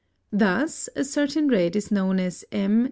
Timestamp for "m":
2.51-2.79